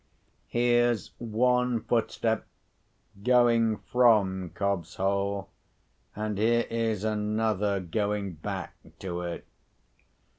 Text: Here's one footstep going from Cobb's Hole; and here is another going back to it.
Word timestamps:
Here's 0.47 1.11
one 1.19 1.79
footstep 1.81 2.47
going 3.23 3.77
from 3.77 4.49
Cobb's 4.49 4.95
Hole; 4.95 5.49
and 6.15 6.39
here 6.39 6.65
is 6.71 7.03
another 7.03 7.79
going 7.79 8.31
back 8.33 8.73
to 8.97 9.21
it. 9.21 9.45